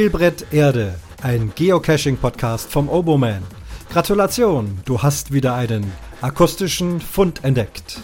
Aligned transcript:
Spielbrett 0.00 0.46
Erde, 0.50 0.98
ein 1.20 1.52
Geocaching-Podcast 1.54 2.72
vom 2.72 2.88
Oboman. 2.88 3.42
Gratulation, 3.90 4.80
du 4.86 5.02
hast 5.02 5.30
wieder 5.30 5.54
einen 5.54 5.92
akustischen 6.22 7.02
Fund 7.02 7.44
entdeckt. 7.44 8.00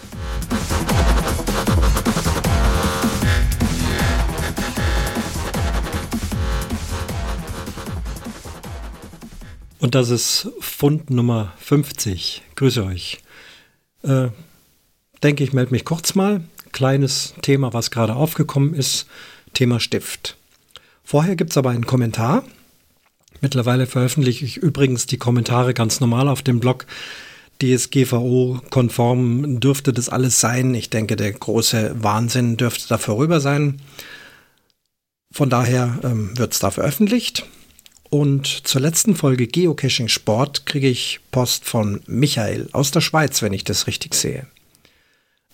Und 9.79 9.95
das 9.95 10.11
ist 10.11 10.51
Fund 10.59 11.09
Nummer 11.09 11.53
50. 11.57 12.43
Grüße 12.53 12.85
euch. 12.85 13.23
Äh, 14.03 14.27
denke 15.23 15.43
ich, 15.43 15.51
melde 15.51 15.71
mich 15.71 15.83
kurz 15.83 16.13
mal. 16.13 16.41
Kleines 16.73 17.33
Thema, 17.41 17.73
was 17.73 17.89
gerade 17.89 18.15
aufgekommen 18.15 18.75
ist. 18.75 19.07
Thema 19.55 19.79
Stift. 19.79 20.37
Vorher 21.09 21.37
gibt 21.37 21.51
es 21.51 21.57
aber 21.57 21.69
einen 21.69 21.85
Kommentar. 21.85 22.43
Mittlerweile 23.39 23.87
veröffentliche 23.87 24.43
ich 24.43 24.57
übrigens 24.57 25.05
die 25.05 25.17
Kommentare 25.17 25.73
ganz 25.73 26.01
normal 26.01 26.27
auf 26.27 26.41
dem 26.41 26.59
Blog. 26.59 26.85
DSGVO-konform 27.61 29.61
dürfte 29.61 29.93
das 29.93 30.09
alles 30.09 30.41
sein. 30.41 30.75
Ich 30.75 30.89
denke, 30.89 31.15
der 31.15 31.31
große 31.31 32.03
Wahnsinn 32.03 32.57
dürfte 32.57 32.89
da 32.89 32.97
vorüber 32.97 33.39
sein. 33.39 33.81
Von 35.31 35.49
daher 35.49 35.97
ähm, 36.03 36.37
wird 36.37 36.51
es 36.51 36.59
da 36.59 36.71
veröffentlicht. 36.71 37.45
Und 38.09 38.67
zur 38.67 38.81
letzten 38.81 39.15
Folge 39.15 39.47
Geocaching 39.47 40.09
Sport 40.09 40.65
kriege 40.65 40.89
ich 40.89 41.21
Post 41.31 41.63
von 41.63 42.01
Michael 42.05 42.67
aus 42.73 42.91
der 42.91 42.99
Schweiz, 42.99 43.41
wenn 43.41 43.53
ich 43.53 43.63
das 43.63 43.87
richtig 43.87 44.13
sehe. 44.13 44.45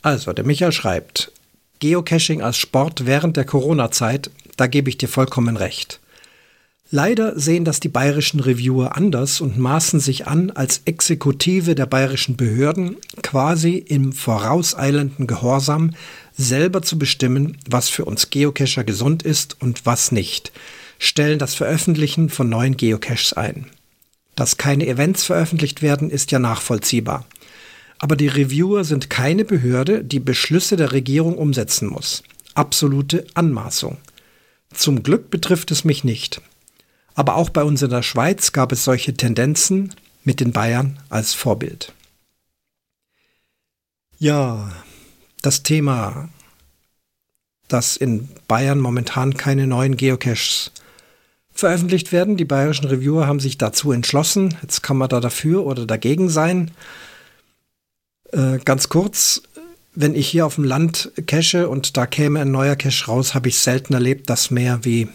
Also, 0.02 0.34
der 0.34 0.46
Michael 0.46 0.72
schreibt, 0.72 1.32
Geocaching 1.84 2.42
als 2.42 2.56
Sport 2.56 3.06
während 3.06 3.36
der 3.36 3.44
Corona-Zeit 3.44 4.32
da 4.56 4.68
gebe 4.68 4.90
ich 4.90 4.98
dir 4.98 5.10
vollkommen 5.10 5.58
recht. 5.58 6.00
Leider 6.92 7.38
sehen 7.38 7.66
das 7.66 7.82
die 7.82 7.90
bayerischen 7.90 8.40
Reviewer 8.40 8.96
anders 8.96 9.42
und 9.42 9.58
maßen 9.58 10.00
sich 10.00 10.26
an, 10.26 10.50
als 10.52 10.84
Exekutive 10.86 11.76
der 11.76 11.86
bayerischen 11.86 12.38
Behörden 12.38 12.96
quasi 13.22 13.76
im 13.76 14.14
vorauseilenden 14.14 15.28
Gehorsam 15.28 15.92
selber 16.38 16.84
zu 16.84 16.98
bestimmen, 16.98 17.58
was 17.70 17.90
für 17.90 18.06
uns 18.06 18.30
Geocacher 18.30 18.86
gesund 18.86 19.24
ist 19.24 19.60
und 19.60 19.86
was 19.86 20.14
nicht, 20.14 20.54
stellen 21.00 21.38
das 21.38 21.54
Veröffentlichen 21.54 22.30
von 22.30 22.48
neuen 22.48 22.78
Geocaches 22.78 23.34
ein. 23.34 23.66
Dass 24.38 24.56
keine 24.56 24.88
Events 24.88 25.26
veröffentlicht 25.26 25.82
werden, 25.82 26.10
ist 26.10 26.32
ja 26.32 26.40
nachvollziehbar. 26.40 27.26
Aber 28.04 28.18
die 28.18 28.28
Reviewer 28.28 28.84
sind 28.84 29.10
keine 29.10 29.46
Behörde, 29.46 30.04
die 30.04 30.20
Beschlüsse 30.20 30.76
der 30.76 30.92
Regierung 30.92 31.38
umsetzen 31.38 31.88
muss. 31.88 32.22
Absolute 32.54 33.26
Anmaßung. 33.34 33.96
Zum 34.74 35.04
Glück 35.04 35.30
betrifft 35.30 35.72
es 35.72 35.86
mich 35.86 36.04
nicht. 36.04 36.42
Aber 37.16 37.38
auch 37.38 37.50
bei 37.50 37.64
uns 37.64 37.82
in 37.82 37.90
der 37.90 38.04
Schweiz 38.04 38.52
gab 38.52 38.74
es 38.74 38.84
solche 38.84 39.14
Tendenzen 39.14 39.96
mit 40.26 40.42
den 40.42 40.52
Bayern 40.52 41.00
als 41.08 41.34
Vorbild. 41.34 41.94
Ja, 44.20 44.70
das 45.42 45.64
Thema, 45.64 46.28
dass 47.70 47.96
in 47.96 48.28
Bayern 48.50 48.82
momentan 48.82 49.36
keine 49.36 49.66
neuen 49.66 49.96
Geocaches 49.96 50.74
veröffentlicht 51.54 52.12
werden. 52.12 52.36
Die 52.36 52.44
bayerischen 52.44 52.88
Reviewer 52.88 53.28
haben 53.28 53.40
sich 53.40 53.58
dazu 53.58 53.94
entschlossen. 53.94 54.58
Jetzt 54.62 54.84
kann 54.84 54.98
man 54.98 55.08
da 55.08 55.22
dafür 55.22 55.66
oder 55.66 55.86
dagegen 55.86 56.28
sein. 56.28 56.72
Äh, 58.34 58.60
ganz 58.66 58.90
kurz, 58.90 59.44
wenn 59.96 60.16
ich 60.16 60.28
hier 60.28 60.46
auf 60.46 60.56
dem 60.56 60.64
Land 60.64 61.12
cache 61.28 61.70
und 61.70 61.98
da 61.98 62.06
käme 62.08 62.40
ein 62.42 62.52
neuer 62.52 62.76
Cache 62.76 63.06
raus, 63.06 63.36
habe 63.36 63.50
ich 63.50 63.60
selten 63.60 63.94
erlebt, 63.94 64.30
dass 64.30 64.50
mehr 64.50 64.84
wie 64.84 65.08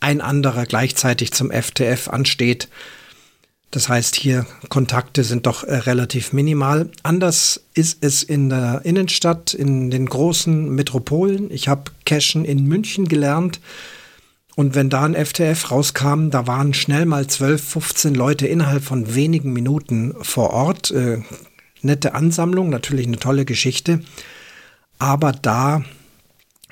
ein 0.00 0.20
anderer 0.20 0.66
gleichzeitig 0.66 1.32
zum 1.32 1.50
FTF 1.50 2.08
ansteht. 2.08 2.68
Das 3.70 3.88
heißt, 3.88 4.16
hier 4.16 4.46
Kontakte 4.68 5.22
sind 5.24 5.46
doch 5.46 5.64
äh, 5.64 5.74
relativ 5.76 6.32
minimal. 6.32 6.90
Anders 7.02 7.62
ist 7.74 7.98
es 8.04 8.22
in 8.22 8.50
der 8.50 8.82
Innenstadt, 8.84 9.54
in 9.54 9.90
den 9.90 10.06
großen 10.06 10.74
Metropolen. 10.74 11.50
Ich 11.50 11.68
habe 11.68 11.84
Cachen 12.04 12.44
in 12.44 12.66
München 12.66 13.08
gelernt. 13.08 13.60
Und 14.56 14.74
wenn 14.74 14.90
da 14.90 15.04
ein 15.04 15.14
FTF 15.14 15.70
rauskam, 15.70 16.30
da 16.30 16.46
waren 16.46 16.74
schnell 16.74 17.06
mal 17.06 17.26
12, 17.26 17.62
15 17.62 18.14
Leute 18.14 18.46
innerhalb 18.46 18.82
von 18.82 19.14
wenigen 19.14 19.52
Minuten 19.52 20.14
vor 20.20 20.50
Ort. 20.50 20.90
Äh, 20.90 21.22
nette 21.82 22.14
Ansammlung, 22.14 22.70
natürlich 22.70 23.06
eine 23.06 23.18
tolle 23.18 23.44
Geschichte. 23.44 24.00
Aber 24.98 25.32
da 25.32 25.82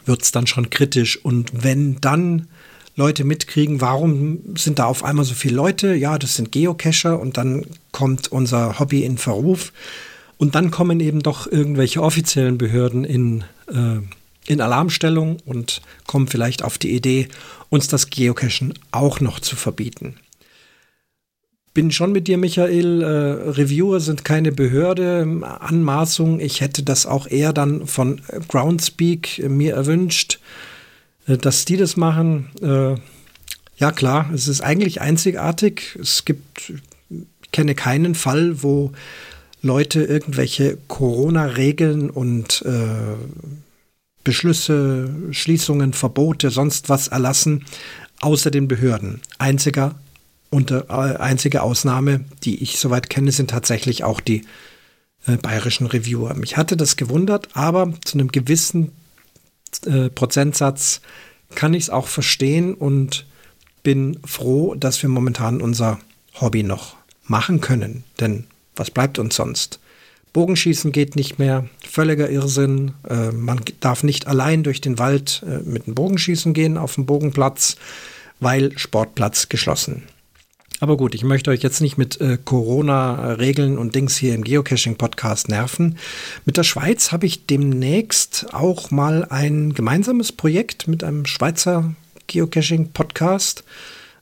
wird 0.05 0.23
es 0.23 0.33
dann 0.33 0.47
schon 0.47 0.71
kritisch. 0.71 1.23
Und 1.25 1.63
wenn 1.63 2.01
dann 2.01 2.49
Leute 2.97 3.25
mitkriegen, 3.25 3.81
warum 3.81 4.57
sind 4.57 4.79
da 4.79 4.87
auf 4.87 5.05
einmal 5.05 5.25
so 5.25 5.35
viele 5.35 5.57
Leute? 5.57 5.95
Ja, 5.95 6.19
das 6.19 6.35
sind 6.35 6.53
Geocacher 6.53 7.19
und 7.19 7.37
dann 7.37 7.67
kommt 7.93 8.29
unser 8.29 8.79
Hobby 8.79 9.05
in 9.05 9.19
Verruf. 9.19 9.73
Und 10.37 10.55
dann 10.55 10.71
kommen 10.71 11.01
eben 11.01 11.21
doch 11.21 11.51
irgendwelche 11.51 12.03
offiziellen 12.03 12.59
Behörden 12.59 13.05
in, 13.05 13.45
äh, 13.69 14.01
in 14.47 14.61
Alarmstellung 14.61 15.39
und 15.45 15.83
kommen 16.07 16.29
vielleicht 16.29 16.63
auf 16.63 16.79
die 16.79 16.93
Idee, 16.93 17.29
uns 17.71 17.89
das 17.89 18.11
Geocachen 18.11 18.75
auch 18.93 19.21
noch 19.21 19.41
zu 19.41 19.57
verbieten 19.57 20.17
bin 21.79 21.93
schon 21.93 22.11
mit 22.11 22.27
dir, 22.27 22.39
Michael. 22.39 23.03
Äh, 23.03 23.51
Reviewer 23.51 24.01
sind 24.01 24.25
keine 24.25 24.51
Behörde. 24.51 25.25
Anmaßung. 25.61 26.41
Ich 26.41 26.61
hätte 26.61 26.83
das 26.83 27.07
auch 27.07 27.29
eher 27.29 27.53
dann 27.53 27.87
von 27.87 28.21
Groundspeak 28.49 29.49
mir 29.49 29.75
erwünscht, 29.75 30.41
äh, 31.29 31.39
dass 31.39 31.67
die 31.67 31.77
das 31.77 31.97
machen. 31.97 32.49
Äh, 32.61 32.97
ja, 33.77 33.93
klar, 33.93 34.29
es 34.35 34.49
ist 34.49 34.61
eigentlich 34.61 35.01
einzigartig. 35.01 35.97
Es 36.03 36.25
gibt, 36.25 36.73
ich 37.11 37.53
kenne 37.53 37.77
keinen 37.77 38.17
Fall, 38.17 38.61
wo 38.65 38.91
Leute 39.63 40.03
irgendwelche 40.03 40.79
Corona-Regeln 40.89 42.11
und 42.11 42.61
äh, 42.67 43.15
Beschlüsse, 44.25 45.11
Schließungen, 45.31 45.93
Verbote, 45.93 46.51
sonst 46.51 46.89
was 46.89 47.07
erlassen, 47.07 47.67
außer 48.19 48.51
den 48.51 48.67
Behörden. 48.67 49.21
Einziger 49.39 49.95
und 50.51 50.71
äh, 50.71 50.83
einzige 50.89 51.63
Ausnahme, 51.63 52.25
die 52.45 52.63
ich 52.63 52.79
soweit 52.79 53.11
kenne, 53.11 53.33
sind 53.33 53.51
tatsächlich 53.51 54.05
auch 54.05 54.21
die 54.21 54.45
äh, 55.27 55.37
bayerischen 55.37 55.87
Reviewer. 55.87 56.35
Mich 56.35 56.57
hatte 56.57 56.77
das 56.77 56.97
gewundert, 56.97 57.49
aber 57.55 57.93
zu 58.05 58.19
einem 58.19 58.33
gewissen 58.33 58.93
äh, 59.85 60.09
Prozentsatz 60.09 61.01
kann 61.55 61.75
ich 61.75 61.85
es 61.85 61.91
auch 61.91 62.07
verstehen 62.07 62.75
und 62.75 63.27
bin 63.83 64.19
froh, 64.25 64.75
dass 64.75 65.03
wir 65.03 65.09
momentan 65.09 65.61
unser 65.61 65.99
Hobby 66.41 66.63
noch 66.63 66.97
machen 67.25 67.61
können. 67.61 68.05
Denn 68.21 68.45
was 68.77 68.91
bleibt 68.91 69.19
uns 69.19 69.37
sonst? 69.37 69.81
Bogenschießen 70.33 70.93
geht 70.93 71.17
nicht 71.17 71.39
mehr, 71.39 71.69
völliger 71.89 72.31
Irrsinn. 72.31 72.93
Äh, 73.09 73.33
man 73.33 73.61
darf 73.81 74.03
nicht 74.03 74.27
allein 74.27 74.63
durch 74.63 74.81
den 74.81 74.99
Wald 74.99 75.43
äh, 75.47 75.59
mit 75.69 75.87
dem 75.87 75.95
Bogenschießen 75.95 76.53
gehen 76.53 76.77
auf 76.77 76.95
dem 76.95 77.07
Bogenplatz, 77.07 77.77
weil 78.41 78.77
Sportplatz 78.79 79.49
geschlossen. 79.49 80.05
Aber 80.81 80.97
gut, 80.97 81.15
ich 81.15 81.25
möchte 81.25 81.51
euch 81.51 81.63
jetzt 81.63 81.81
nicht 81.81 81.99
mit 81.99 82.21
äh, 82.21 82.39
Corona-Regeln 82.43 83.79
und 83.79 83.97
Dings 83.97 84.17
hier 84.17 84.35
im 84.35 84.45
Geocaching-Podcast 84.45 85.49
nerven. 85.49 85.99
Mit 86.45 86.57
der 86.57 86.63
Schweiz 86.63 87.11
habe 87.11 87.27
ich 87.27 87.47
demnächst 87.47 88.55
auch 88.55 88.93
mal 88.93 89.25
ein 89.25 89.75
gemeinsames 89.75 90.31
Projekt 90.31 90.87
mit 90.87 91.03
einem 91.03 91.27
Schweizer 91.27 91.95
Geocaching-Podcast. 92.29 93.65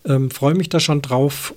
Ähm, 0.06 0.30
Freue 0.30 0.54
mich 0.54 0.70
da 0.70 0.80
schon 0.80 1.02
drauf. 1.02 1.54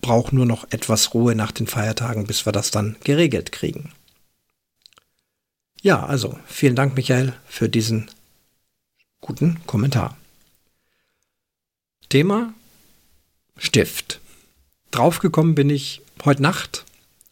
Brauche 0.00 0.34
nur 0.34 0.46
noch 0.46 0.68
etwas 0.70 1.14
Ruhe 1.14 1.34
nach 1.34 1.50
den 1.50 1.66
Feiertagen, 1.66 2.26
bis 2.26 2.46
wir 2.46 2.52
das 2.52 2.70
dann 2.70 2.94
geregelt 3.02 3.50
kriegen. 3.50 3.90
Ja, 5.82 6.06
also 6.06 6.38
vielen 6.46 6.76
Dank, 6.76 6.94
Michael, 6.94 7.32
für 7.46 7.68
diesen 7.68 8.08
guten 9.20 9.58
Kommentar. 9.66 10.16
Thema 12.08 12.54
Stift. 13.56 14.20
Draufgekommen 14.90 15.54
bin 15.54 15.68
ich 15.68 16.00
heute 16.24 16.42
Nacht, 16.42 16.86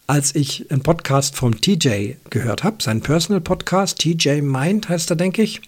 als 0.07 0.35
ich 0.35 0.71
einen 0.71 0.83
Podcast 0.83 1.35
vom 1.37 1.59
TJ 1.59 2.17
gehört 2.29 2.65
habe, 2.65 2.83
seinen 2.83 3.01
Personal 3.01 3.41
Podcast, 3.41 3.99
TJ 3.99 4.43
Mind 4.43 4.91
heißt 4.91 5.11
er, 5.11 5.17
denke 5.17 5.43
ich. 5.43 5.63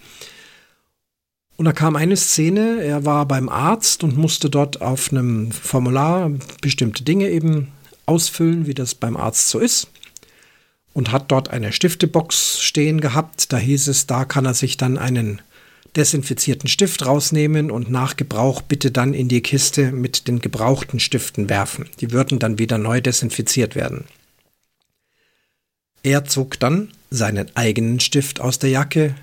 Und 1.57 1.65
da 1.65 1.73
kam 1.73 1.97
eine 1.97 2.17
Szene, 2.17 2.83
er 2.83 3.07
war 3.07 3.27
beim 3.27 3.49
Arzt 3.49 4.05
und 4.05 4.19
musste 4.19 4.51
dort 4.51 4.83
auf 4.83 5.11
einem 5.11 5.51
Formular 5.51 6.31
bestimmte 6.61 7.05
Dinge 7.05 7.31
eben 7.31 7.73
ausfüllen, 8.07 8.67
wie 8.67 8.75
das 8.75 8.95
beim 8.95 9.17
Arzt 9.17 9.49
so 9.49 9.59
ist. 9.59 9.89
Und 10.93 11.11
hat 11.11 11.33
dort 11.33 11.51
eine 11.51 11.73
Stiftebox 11.73 12.61
stehen 12.61 13.01
gehabt. 13.01 13.53
Da 13.53 13.57
hieß 13.57 13.89
es, 13.89 14.07
da 14.07 14.25
kann 14.25 14.45
er 14.45 14.55
sich 14.55 14.77
dann 14.77 14.99
einen 14.99 15.41
desinfizierten 15.97 16.69
Stift 16.69 17.05
rausnehmen 17.05 17.71
und 17.71 17.91
nach 17.91 18.17
Gebrauch 18.17 18.63
bitte 18.63 18.91
dann 18.91 19.15
in 19.15 19.29
die 19.29 19.41
Kiste 19.41 19.93
mit 19.93 20.29
den 20.29 20.41
gebrauchten 20.41 21.01
Stiften 21.01 21.49
werfen. 21.49 21.89
Die 22.01 22.13
würden 22.13 22.39
dann 22.39 22.59
wieder 22.59 22.79
neu 22.79 23.01
desinfiziert 23.01 23.75
werden. 23.75 24.05
Er 26.03 26.25
zog 26.25 26.59
dann 26.61 26.93
seinen 27.11 27.55
eigenen 27.57 28.01
Stift 28.01 28.41
aus 28.41 28.59
der 28.59 28.71
Jacke 28.71 29.15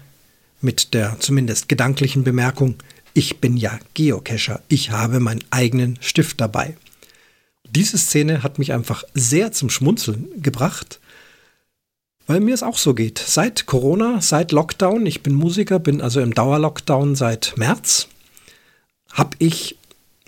mit 0.61 0.93
der 0.93 1.17
zumindest 1.19 1.69
gedanklichen 1.69 2.23
Bemerkung, 2.23 2.75
Ich 3.13 3.37
bin 3.37 3.55
ja 3.55 3.79
Geocacher. 3.93 4.61
Ich 4.67 4.91
habe 4.91 5.21
meinen 5.21 5.43
eigenen 5.49 5.97
Stift 6.01 6.41
dabei. 6.41 6.75
Diese 7.69 7.97
Szene 7.97 8.43
hat 8.43 8.59
mich 8.59 8.73
einfach 8.73 9.03
sehr 9.13 9.53
zum 9.53 9.69
Schmunzeln 9.69 10.27
gebracht, 10.41 10.99
weil 12.27 12.39
mir 12.39 12.53
es 12.53 12.63
auch 12.63 12.77
so 12.77 12.93
geht. 12.93 13.19
Seit 13.19 13.65
Corona, 13.65 14.21
seit 14.21 14.51
Lockdown, 14.51 15.05
ich 15.05 15.21
bin 15.23 15.35
Musiker, 15.35 15.79
bin 15.79 16.01
also 16.01 16.21
im 16.21 16.33
Dauerlockdown 16.33 17.15
seit 17.15 17.53
März, 17.57 18.07
habe 19.11 19.35
ich 19.39 19.77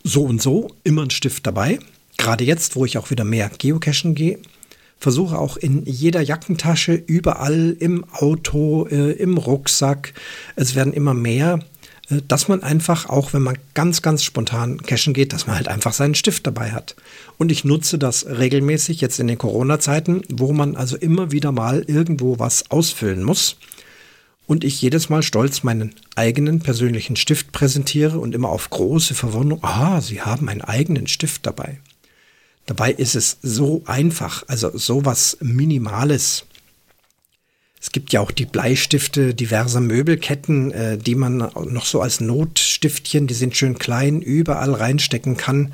so 0.04 0.24
und 0.24 0.42
so 0.42 0.72
immer 0.84 1.02
einen 1.02 1.12
Stift 1.12 1.46
dabei. 1.46 1.80
Gerade 2.18 2.44
jetzt, 2.44 2.76
wo 2.76 2.86
ich 2.86 2.98
auch 2.98 3.12
wieder 3.12 3.24
mehr 3.24 3.50
Geocachen 3.58 4.16
gehe, 4.16 4.40
versuche 5.00 5.38
auch 5.38 5.58
in 5.58 5.86
jeder 5.86 6.22
Jackentasche, 6.22 6.94
überall 6.94 7.76
im 7.80 8.06
Auto, 8.12 8.88
äh, 8.88 9.12
im 9.12 9.38
Rucksack, 9.38 10.14
es 10.56 10.76
werden 10.76 10.94
immer 10.94 11.14
mehr, 11.14 11.60
dass 12.10 12.48
man 12.48 12.64
einfach, 12.64 13.10
auch 13.10 13.34
wenn 13.34 13.42
man 13.42 13.58
ganz, 13.74 14.02
ganz 14.02 14.24
spontan 14.24 14.82
cashen 14.82 15.14
geht, 15.14 15.34
dass 15.34 15.46
man 15.46 15.58
halt 15.58 15.68
einfach 15.68 15.94
seinen 15.94 16.16
Stift 16.16 16.48
dabei 16.48 16.72
hat. 16.72 16.96
Und 17.38 17.52
ich 17.52 17.66
nutze 17.66 17.98
das 17.98 18.26
regelmäßig 18.26 19.02
jetzt 19.02 19.20
in 19.20 19.28
den 19.28 19.38
Corona-Zeiten, 19.38 20.22
wo 20.30 20.54
man 20.54 20.78
also 20.78 20.96
immer 20.96 21.32
wieder 21.32 21.52
mal 21.52 21.84
irgendwo 21.86 22.40
was 22.40 22.72
ausfüllen 22.72 23.24
muss. 23.24 23.58
Und 24.46 24.64
ich 24.64 24.82
jedes 24.82 25.10
Mal 25.10 25.24
stolz 25.24 25.64
meinen 25.64 25.94
eigenen 26.16 26.62
persönlichen 26.62 27.18
Stift 27.18 27.52
präsentiere 27.52 28.20
und 28.20 28.34
immer 28.34 28.48
auf 28.48 28.70
große 28.70 29.14
Verwunderung, 29.14 29.64
ah, 29.66 30.00
Sie 30.00 30.22
haben 30.22 30.48
einen 30.48 30.62
eigenen 30.62 31.08
Stift 31.08 31.46
dabei. 31.46 31.80
Dabei 32.66 32.92
ist 32.92 33.16
es 33.16 33.38
so 33.42 33.82
einfach, 33.86 34.44
also 34.48 34.78
sowas 34.78 35.38
Minimales. 35.42 36.46
Es 37.80 37.92
gibt 37.92 38.12
ja 38.12 38.22
auch 38.22 38.32
die 38.32 38.46
Bleistifte 38.46 39.34
diverser 39.34 39.82
Möbelketten, 39.82 40.72
äh, 40.72 40.98
die 40.98 41.16
man 41.16 41.38
noch 41.38 41.86
so 41.86 42.02
als 42.02 42.20
Notstiftchen, 42.20 43.28
die 43.28 43.34
sind 43.34 43.56
schön 43.56 43.78
klein, 43.78 44.22
überall 44.22 44.74
reinstecken 44.74 45.38
kann. 45.38 45.74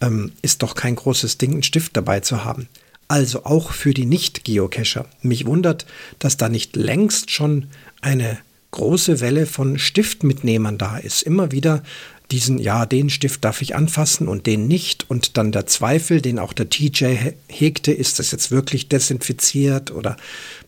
Ähm, 0.00 0.32
ist 0.42 0.62
doch 0.62 0.74
kein 0.74 0.96
großes 0.96 1.38
Ding, 1.38 1.52
einen 1.52 1.62
Stift 1.62 1.96
dabei 1.96 2.20
zu 2.20 2.44
haben. 2.44 2.68
Also 3.08 3.44
auch 3.44 3.72
für 3.72 3.92
die 3.92 4.06
Nicht-Geocacher. 4.06 5.06
Mich 5.22 5.46
wundert, 5.46 5.86
dass 6.18 6.36
da 6.36 6.48
nicht 6.48 6.76
längst 6.76 7.30
schon 7.30 7.66
eine 8.00 8.38
große 8.70 9.20
Welle 9.20 9.46
von 9.46 9.78
Stiftmitnehmern 9.78 10.78
da 10.78 10.96
ist. 10.98 11.22
Immer 11.22 11.50
wieder 11.50 11.82
diesen, 12.30 12.58
ja, 12.58 12.86
den 12.86 13.10
Stift 13.10 13.44
darf 13.44 13.62
ich 13.62 13.74
anfassen 13.74 14.28
und 14.28 14.46
den 14.46 14.68
nicht. 14.68 15.08
Und 15.08 15.36
dann 15.36 15.52
der 15.52 15.66
Zweifel, 15.66 16.20
den 16.20 16.38
auch 16.38 16.52
der 16.52 16.70
TJ 16.70 17.16
hegte, 17.48 17.92
ist 17.92 18.18
das 18.18 18.30
jetzt 18.30 18.50
wirklich 18.50 18.88
desinfiziert 18.88 19.90
oder 19.90 20.16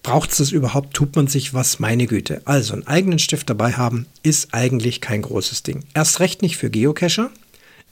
braucht 0.02 0.32
es 0.32 0.38
das 0.38 0.52
überhaupt? 0.52 0.94
Tut 0.94 1.14
man 1.14 1.26
sich 1.26 1.54
was? 1.54 1.78
Meine 1.78 2.06
Güte. 2.06 2.42
Also 2.44 2.72
einen 2.72 2.86
eigenen 2.86 3.18
Stift 3.18 3.48
dabei 3.48 3.72
haben 3.72 4.06
ist 4.22 4.52
eigentlich 4.52 5.00
kein 5.00 5.22
großes 5.22 5.62
Ding. 5.62 5.84
Erst 5.94 6.20
recht 6.20 6.42
nicht 6.42 6.56
für 6.56 6.70
Geocacher. 6.70 7.30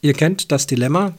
Ihr 0.02 0.14
kennt 0.14 0.50
das 0.50 0.66
Dilemma. 0.66 1.14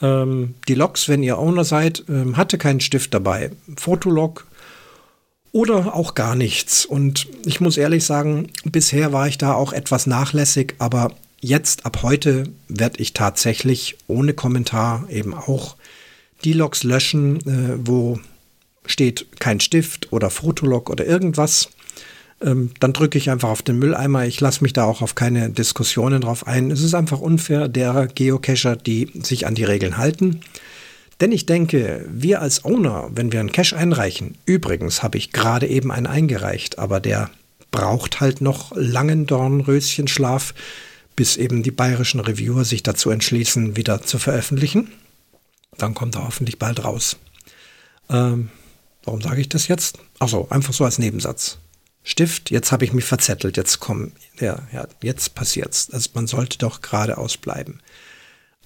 Ähm, 0.00 0.54
die 0.68 0.74
Logs, 0.74 1.08
wenn 1.08 1.22
ihr 1.22 1.38
Owner 1.38 1.64
seid, 1.64 2.04
ähm, 2.08 2.36
hatte 2.36 2.58
keinen 2.58 2.80
Stift 2.80 3.14
dabei. 3.14 3.50
Fotolog 3.76 4.46
oder 5.52 5.94
auch 5.94 6.14
gar 6.14 6.34
nichts. 6.34 6.84
Und 6.86 7.26
ich 7.44 7.60
muss 7.60 7.76
ehrlich 7.76 8.04
sagen, 8.04 8.48
bisher 8.64 9.12
war 9.12 9.26
ich 9.26 9.38
da 9.38 9.54
auch 9.54 9.72
etwas 9.72 10.06
nachlässig, 10.06 10.74
aber 10.78 11.12
jetzt 11.40 11.86
ab 11.86 12.02
heute 12.02 12.44
werde 12.68 13.00
ich 13.00 13.12
tatsächlich 13.12 13.96
ohne 14.06 14.34
Kommentar 14.34 15.08
eben 15.10 15.34
auch 15.34 15.76
die 16.44 16.52
Logs 16.52 16.84
löschen, 16.84 17.40
äh, 17.46 17.78
wo 17.78 18.20
steht 18.86 19.40
kein 19.40 19.60
Stift 19.60 20.12
oder 20.12 20.30
Fotolog 20.30 20.90
oder 20.90 21.06
irgendwas. 21.06 21.68
Ähm, 22.40 22.70
dann 22.80 22.92
drücke 22.92 23.18
ich 23.18 23.30
einfach 23.30 23.48
auf 23.48 23.62
den 23.62 23.78
Mülleimer. 23.78 24.26
Ich 24.26 24.40
lasse 24.40 24.62
mich 24.62 24.72
da 24.72 24.84
auch 24.84 25.02
auf 25.02 25.14
keine 25.14 25.50
Diskussionen 25.50 26.20
drauf 26.20 26.46
ein. 26.46 26.70
Es 26.70 26.82
ist 26.82 26.94
einfach 26.94 27.20
unfair 27.20 27.68
derer 27.68 28.06
Geocacher, 28.06 28.76
die 28.76 29.10
sich 29.22 29.46
an 29.46 29.54
die 29.54 29.64
Regeln 29.64 29.96
halten. 29.96 30.40
Denn 31.20 31.32
ich 31.32 31.46
denke, 31.46 32.04
wir 32.08 32.40
als 32.40 32.64
Owner, 32.64 33.10
wenn 33.12 33.32
wir 33.32 33.40
einen 33.40 33.50
Cache 33.50 33.76
einreichen, 33.76 34.36
übrigens 34.46 35.02
habe 35.02 35.18
ich 35.18 35.32
gerade 35.32 35.66
eben 35.66 35.90
einen 35.90 36.06
eingereicht, 36.06 36.78
aber 36.78 37.00
der 37.00 37.30
braucht 37.72 38.20
halt 38.20 38.40
noch 38.40 38.72
langen 38.76 39.26
Dornröschenschlaf, 39.26 40.54
bis 41.18 41.36
eben 41.36 41.64
die 41.64 41.72
bayerischen 41.72 42.20
Reviewer 42.20 42.64
sich 42.64 42.84
dazu 42.84 43.10
entschließen, 43.10 43.74
wieder 43.74 44.02
zu 44.02 44.20
veröffentlichen. 44.20 44.92
Dann 45.76 45.92
kommt 45.92 46.14
er 46.14 46.24
hoffentlich 46.24 46.60
bald 46.60 46.84
raus. 46.84 47.16
Ähm, 48.08 48.50
warum 49.02 49.20
sage 49.20 49.40
ich 49.40 49.48
das 49.48 49.66
jetzt? 49.66 49.98
Achso, 50.20 50.46
einfach 50.48 50.72
so 50.72 50.84
als 50.84 51.00
Nebensatz. 51.00 51.58
Stift, 52.04 52.52
jetzt 52.52 52.70
habe 52.70 52.84
ich 52.84 52.92
mich 52.92 53.04
verzettelt, 53.04 53.56
jetzt 53.56 53.80
komm, 53.80 54.12
ja, 54.38 54.62
ja, 54.72 54.86
jetzt 55.02 55.34
passiert's. 55.34 55.90
Also 55.90 56.10
man 56.14 56.28
sollte 56.28 56.56
doch 56.58 56.82
geradeaus 56.82 57.36
bleiben. 57.36 57.80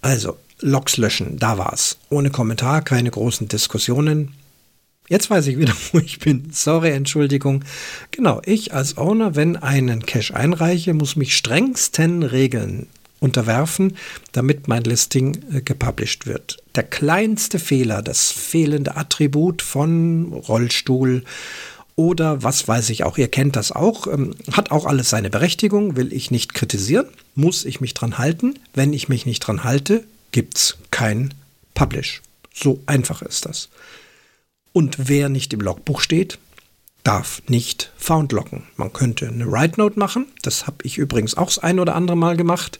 Also, 0.02 0.36
Logs 0.60 0.98
löschen, 0.98 1.38
da 1.38 1.56
war's. 1.56 1.96
Ohne 2.10 2.28
Kommentar, 2.28 2.82
keine 2.82 3.10
großen 3.10 3.48
Diskussionen. 3.48 4.34
Jetzt 5.12 5.28
weiß 5.28 5.46
ich 5.48 5.58
wieder, 5.58 5.74
wo 5.92 5.98
ich 5.98 6.20
bin. 6.20 6.48
Sorry, 6.52 6.90
Entschuldigung. 6.90 7.62
Genau, 8.12 8.40
ich 8.46 8.72
als 8.72 8.96
Owner, 8.96 9.36
wenn 9.36 9.56
einen 9.58 10.06
Cache 10.06 10.34
einreiche, 10.34 10.94
muss 10.94 11.16
mich 11.16 11.36
strengsten 11.36 12.22
Regeln 12.22 12.86
unterwerfen, 13.20 13.98
damit 14.32 14.68
mein 14.68 14.84
Listing 14.84 15.38
äh, 15.52 15.60
gepublished 15.60 16.26
wird. 16.26 16.62
Der 16.76 16.84
kleinste 16.84 17.58
Fehler, 17.58 18.00
das 18.00 18.32
fehlende 18.32 18.96
Attribut 18.96 19.60
von 19.60 20.32
Rollstuhl 20.32 21.24
oder 21.94 22.42
was 22.42 22.66
weiß 22.66 22.88
ich 22.88 23.04
auch, 23.04 23.18
ihr 23.18 23.28
kennt 23.28 23.54
das 23.54 23.70
auch, 23.70 24.06
ähm, 24.06 24.34
hat 24.52 24.70
auch 24.70 24.86
alles 24.86 25.10
seine 25.10 25.28
Berechtigung, 25.28 25.94
will 25.94 26.10
ich 26.14 26.30
nicht 26.30 26.54
kritisieren, 26.54 27.06
muss 27.34 27.66
ich 27.66 27.82
mich 27.82 27.92
dran 27.92 28.16
halten. 28.16 28.58
Wenn 28.72 28.94
ich 28.94 29.10
mich 29.10 29.26
nicht 29.26 29.40
dran 29.40 29.62
halte, 29.62 30.04
gibt's 30.30 30.78
kein 30.90 31.34
Publish. 31.74 32.22
So 32.54 32.80
einfach 32.86 33.20
ist 33.20 33.44
das. 33.44 33.68
Und 34.72 35.08
wer 35.08 35.28
nicht 35.28 35.52
im 35.52 35.60
Logbuch 35.60 36.00
steht, 36.00 36.38
darf 37.04 37.42
nicht 37.48 37.92
found 37.96 38.32
locken. 38.32 38.64
Man 38.76 38.92
könnte 38.92 39.28
eine 39.28 39.50
Write 39.50 39.78
Note 39.78 39.98
machen. 39.98 40.26
Das 40.42 40.66
habe 40.66 40.78
ich 40.84 40.98
übrigens 40.98 41.36
auch 41.36 41.46
das 41.46 41.58
ein 41.58 41.78
oder 41.78 41.94
andere 41.94 42.16
Mal 42.16 42.36
gemacht. 42.36 42.78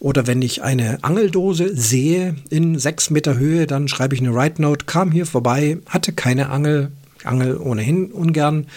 Oder 0.00 0.26
wenn 0.26 0.42
ich 0.42 0.62
eine 0.62 1.02
Angeldose 1.02 1.74
sehe 1.76 2.36
in 2.50 2.78
sechs 2.78 3.10
Meter 3.10 3.36
Höhe, 3.36 3.66
dann 3.66 3.88
schreibe 3.88 4.14
ich 4.14 4.20
eine 4.20 4.34
Write 4.34 4.62
Note, 4.62 4.86
kam 4.86 5.10
hier 5.10 5.26
vorbei, 5.26 5.78
hatte 5.86 6.12
keine 6.12 6.50
Angel, 6.50 6.92
Angel 7.24 7.56
ohnehin 7.56 8.12
ungern, 8.12 8.68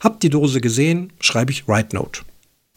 hab 0.00 0.20
die 0.20 0.30
Dose 0.30 0.60
gesehen, 0.60 1.12
schreibe 1.20 1.52
ich 1.52 1.68
Write 1.68 1.94
Note. 1.94 2.22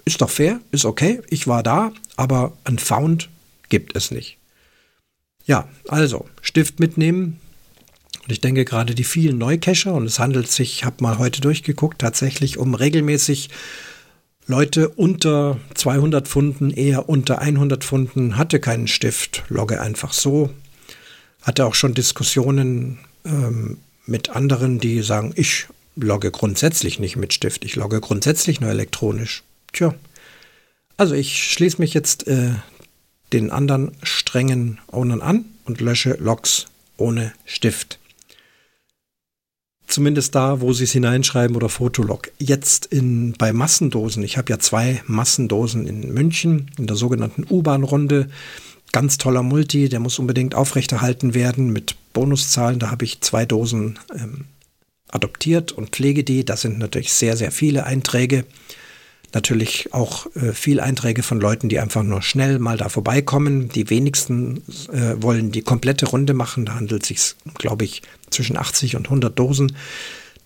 Ist 0.04 0.22
doch 0.22 0.30
fair, 0.30 0.60
ist 0.72 0.84
okay, 0.84 1.22
ich 1.30 1.48
war 1.48 1.64
da, 1.64 1.94
aber 2.18 2.58
ein 2.66 2.78
Found 2.78 3.30
gibt 3.70 3.96
es 3.96 4.12
nicht. 4.12 4.38
Ja, 5.46 5.70
also 5.88 6.26
Stift 6.42 6.82
mitnehmen, 6.82 7.40
und 8.24 8.32
ich 8.32 8.42
denke 8.42 8.64
gerade 8.66 8.96
die 8.96 9.04
vielen 9.04 9.38
Neucacher, 9.38 9.94
und 9.94 10.06
es 10.06 10.20
handelt 10.20 10.50
sich, 10.50 10.74
ich 10.76 10.86
habe 10.86 11.04
mal 11.04 11.18
heute 11.18 11.42
durchgeguckt, 11.42 12.00
tatsächlich 12.00 12.58
um 12.58 12.74
regelmäßig 12.74 13.50
Leute 14.46 14.90
unter 14.90 15.58
200 15.76 16.28
Pfunden, 16.28 16.72
eher 16.72 17.10
unter 17.10 17.40
100 17.40 17.84
Pfunden, 17.84 18.38
hatte 18.38 18.60
keinen 18.60 18.88
Stift, 18.88 19.44
logge 19.50 19.80
einfach 19.80 20.14
so. 20.14 20.50
Hatte 21.42 21.66
auch 21.66 21.76
schon 21.76 21.94
Diskussionen 21.94 23.00
ähm, 23.26 23.78
mit 24.06 24.30
anderen, 24.30 24.80
die 24.80 25.02
sagen, 25.02 25.34
ich 25.36 25.68
logge 25.96 26.32
grundsätzlich 26.32 27.00
nicht 27.00 27.16
mit 27.16 27.34
Stift, 27.34 27.66
ich 27.66 27.76
logge 27.76 28.00
grundsätzlich 28.02 28.60
nur 28.62 28.70
elektronisch. 28.70 29.44
Tja, 29.72 29.94
also 30.98 31.16
ich 31.16 31.52
schließe 31.52 31.80
mich 31.80 31.94
jetzt 31.94 32.28
äh, 32.28 32.52
den 33.32 33.50
anderen 33.50 33.92
strengen 34.04 34.80
Ownern 34.92 35.22
an 35.22 35.46
und 35.66 35.82
lösche 35.82 36.16
Logs 36.20 36.68
ohne 36.98 37.34
Stift. 37.46 38.00
Zumindest 39.94 40.34
da, 40.34 40.60
wo 40.60 40.74
sie 40.74 40.86
es 40.86 40.92
hineinschreiben 40.92 41.56
oder 41.56 41.70
Fotolog. 41.70 42.32
Jetzt 42.40 42.88
in, 42.88 43.34
bei 43.34 43.54
Massendosen. 43.54 44.24
Ich 44.24 44.40
habe 44.40 44.52
ja 44.52 44.58
zwei 44.58 45.04
Massendosen 45.06 45.86
in 45.86 46.12
München 46.12 46.72
in 46.80 46.88
der 46.88 46.96
sogenannten 46.96 47.46
U-Bahn-Runde. 47.48 48.28
Ganz 48.92 49.20
toller 49.20 49.44
Multi, 49.44 49.90
der 49.90 50.00
muss 50.00 50.18
unbedingt 50.18 50.56
aufrechterhalten 50.56 51.36
werden 51.36 51.72
mit 51.72 51.96
Bonuszahlen. 52.12 52.80
Da 52.80 52.90
habe 52.90 53.06
ich 53.06 53.22
zwei 53.22 53.46
Dosen 53.46 54.00
ähm, 54.16 54.46
adoptiert 55.10 55.72
und 55.72 55.90
pflege 55.90 56.24
die. 56.24 56.44
Das 56.44 56.62
sind 56.62 56.80
natürlich 56.80 57.14
sehr, 57.14 57.38
sehr 57.38 57.52
viele 57.52 57.86
Einträge. 57.86 58.46
Natürlich 59.34 59.92
auch 59.94 60.28
äh, 60.36 60.54
viel 60.54 60.80
Einträge 60.80 61.24
von 61.24 61.42
Leuten, 61.42 61.68
die 61.68 61.80
einfach 61.80 62.04
nur 62.04 62.22
schnell 62.22 62.60
mal 62.60 62.78
da 62.78 62.88
vorbeikommen. 62.88 63.70
Die 63.70 63.90
wenigsten 63.90 64.58
äh, 64.92 65.16
wollen 65.22 65.52
die 65.52 65.64
komplette 65.64 66.06
Runde 66.06 66.36
machen. 66.36 66.66
Da 66.66 66.76
handelt 66.76 67.02
es 67.02 67.08
sich, 67.08 67.36
glaube 67.56 67.84
ich, 67.84 68.04
zwischen 68.30 68.58
80 68.58 68.96
und 68.96 69.08
100 69.08 69.38
Dosen, 69.38 69.76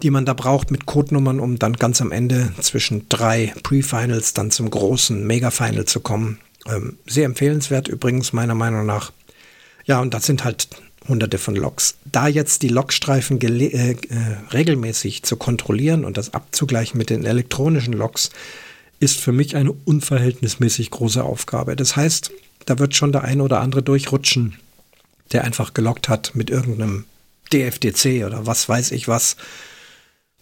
die 0.03 0.09
man 0.09 0.25
da 0.25 0.33
braucht 0.33 0.71
mit 0.71 0.85
Codenummern, 0.85 1.41
um 1.41 1.59
dann 1.59 1.73
ganz 1.73 1.99
am 1.99 2.13
Ende 2.13 2.53
zwischen 2.61 3.09
drei 3.09 3.53
Pre-Finals 3.61 4.33
dann 4.33 4.51
zum 4.51 4.69
großen 4.69 5.25
Mega-Final 5.25 5.83
zu 5.83 5.99
kommen. 5.99 6.39
Ähm, 6.65 6.97
sehr 7.05 7.25
empfehlenswert 7.25 7.89
übrigens 7.89 8.31
meiner 8.31 8.55
Meinung 8.55 8.85
nach. 8.85 9.11
Ja, 9.85 9.99
und 9.99 10.13
das 10.13 10.25
sind 10.25 10.45
halt 10.45 10.69
hunderte 11.09 11.37
von 11.37 11.55
Loks. 11.55 11.95
Da 12.05 12.27
jetzt 12.27 12.61
die 12.61 12.69
Lokstreifen 12.69 13.41
äh, 13.41 13.91
äh, 13.91 13.97
regelmäßig 14.53 15.23
zu 15.23 15.35
kontrollieren 15.35 16.05
und 16.05 16.17
das 16.17 16.33
abzugleichen 16.33 16.97
mit 16.97 17.09
den 17.09 17.25
elektronischen 17.25 17.93
Loks, 17.93 18.29
ist 18.99 19.19
für 19.19 19.31
mich 19.31 19.55
eine 19.55 19.71
unverhältnismäßig 19.71 20.91
große 20.91 21.23
Aufgabe. 21.23 21.75
Das 21.75 21.95
heißt, 21.95 22.31
da 22.65 22.79
wird 22.79 22.95
schon 22.95 23.11
der 23.11 23.23
ein 23.23 23.41
oder 23.41 23.59
andere 23.59 23.83
durchrutschen, 23.83 24.57
der 25.31 25.43
einfach 25.43 25.73
gelockt 25.73 26.09
hat 26.09 26.35
mit 26.35 26.49
irgendeinem 26.49 27.05
DFDC 27.53 28.25
oder 28.25 28.45
was 28.45 28.67
weiß 28.67 28.91
ich 28.91 29.07
was 29.07 29.37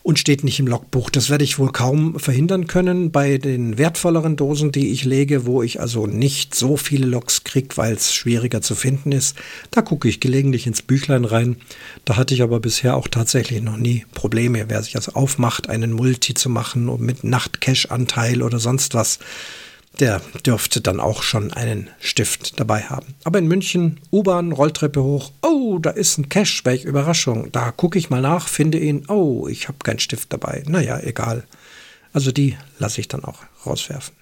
und 0.06 0.20
steht 0.20 0.44
nicht 0.44 0.60
im 0.60 0.68
Logbuch. 0.68 1.10
Das 1.10 1.32
werde 1.32 1.44
ich 1.44 1.58
wohl 1.58 1.72
kaum 1.72 2.20
verhindern 2.20 2.68
können 2.68 3.10
bei 3.10 3.40
den 3.40 3.80
wertvolleren 3.80 4.36
Dosen, 4.36 4.72
die 4.72 4.92
ich 4.92 5.04
lege, 5.04 5.48
wo 5.48 5.64
ich 5.64 5.82
also 5.82 6.06
nicht 6.06 6.54
so 6.54 6.78
viele 6.78 7.08
Logs 7.08 7.44
kriege, 7.44 7.76
weil 7.76 7.96
es 7.96 8.14
schwieriger 8.14 8.62
zu 8.62 8.76
finden 8.76 9.12
ist. 9.12 9.36
Da 9.72 9.82
gucke 9.82 10.08
ich 10.08 10.20
gelegentlich 10.20 10.68
ins 10.68 10.84
Büchlein 10.84 11.26
rein. 11.26 11.56
Da 12.06 12.18
hatte 12.18 12.36
ich 12.36 12.44
aber 12.44 12.60
bisher 12.60 12.98
auch 12.98 13.08
tatsächlich 13.08 13.64
noch 13.64 13.78
nie 13.78 14.06
Probleme. 14.14 14.66
Wer 14.68 14.84
sich 14.84 14.96
also 14.96 15.14
aufmacht, 15.14 15.70
einen 15.70 15.92
Multi 15.92 16.36
zu 16.36 16.52
machen 16.52 16.88
und 16.88 17.02
mit 17.02 17.24
Nachtcash-Anteil 17.24 18.44
oder 18.44 18.60
sonst 18.60 18.94
was, 18.94 19.18
der 20.00 20.22
dürfte 20.46 20.82
dann 20.82 21.00
auch 21.00 21.24
schon 21.24 21.54
einen 21.54 21.90
Stift 22.00 22.60
dabei 22.60 22.84
haben. 22.84 23.16
Aber 23.24 23.40
in 23.40 23.48
München, 23.48 24.00
U-Bahn, 24.12 24.52
Rolltreppe 24.52 25.04
hoch. 25.04 25.32
Oh, 25.42 25.80
da 25.80 25.92
ist 25.92 26.18
ein 26.18 26.30
Cash, 26.30 26.66
welche 26.66 26.88
Überraschung. 26.88 27.52
Da 27.52 27.72
gucke 27.72 27.98
ich 27.98 28.10
mal 28.10 28.22
nach, 28.22 28.48
finde 28.48 28.80
ihn. 28.80 29.06
Oh, 29.08 29.48
ich 29.48 29.68
habe 29.68 29.78
keinen 29.84 30.00
Stift 30.00 30.34
dabei. 30.34 30.64
Naja, 30.68 31.00
egal. 31.00 31.44
Also 32.14 32.32
die 32.32 32.58
lasse 32.80 33.02
ich 33.02 33.08
dann 33.08 33.24
auch 33.24 33.40
rauswerfen. 33.66 34.16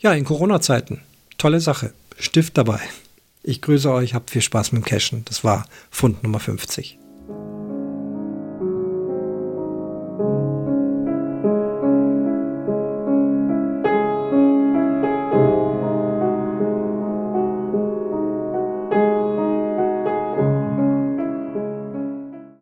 Ja, 0.00 0.12
in 0.12 0.24
Corona-Zeiten. 0.24 1.02
Tolle 1.38 1.60
Sache. 1.60 1.92
Stift 2.18 2.56
dabei. 2.56 2.80
Ich 3.42 3.62
grüße 3.62 3.90
euch, 3.90 4.14
habt 4.14 4.30
viel 4.30 4.42
Spaß 4.42 4.72
mit 4.72 4.82
dem 4.82 4.86
Cashen. 4.86 5.24
Das 5.26 5.44
war 5.44 5.66
Fund 5.90 6.22
Nummer 6.22 6.40
50. 6.40 6.98